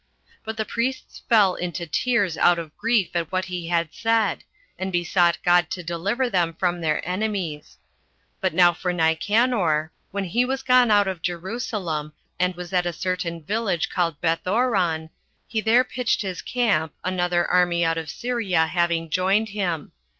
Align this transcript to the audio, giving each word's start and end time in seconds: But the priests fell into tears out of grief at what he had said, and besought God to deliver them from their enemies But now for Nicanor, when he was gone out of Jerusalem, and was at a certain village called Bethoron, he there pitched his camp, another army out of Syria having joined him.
But 0.43 0.57
the 0.57 0.65
priests 0.65 1.21
fell 1.29 1.53
into 1.53 1.85
tears 1.85 2.35
out 2.35 2.57
of 2.57 2.75
grief 2.75 3.11
at 3.15 3.31
what 3.31 3.45
he 3.45 3.67
had 3.67 3.93
said, 3.93 4.43
and 4.79 4.91
besought 4.91 5.37
God 5.43 5.69
to 5.69 5.83
deliver 5.83 6.27
them 6.27 6.55
from 6.55 6.81
their 6.81 7.07
enemies 7.07 7.77
But 8.39 8.55
now 8.55 8.73
for 8.73 8.91
Nicanor, 8.91 9.91
when 10.09 10.23
he 10.23 10.43
was 10.43 10.63
gone 10.63 10.89
out 10.89 11.07
of 11.07 11.21
Jerusalem, 11.21 12.13
and 12.39 12.55
was 12.55 12.73
at 12.73 12.87
a 12.87 12.93
certain 12.93 13.43
village 13.43 13.91
called 13.91 14.19
Bethoron, 14.21 15.11
he 15.47 15.61
there 15.61 15.83
pitched 15.83 16.23
his 16.23 16.41
camp, 16.41 16.95
another 17.03 17.45
army 17.45 17.85
out 17.85 17.99
of 17.99 18.09
Syria 18.09 18.65
having 18.65 19.07
joined 19.07 19.49
him. 19.49 19.91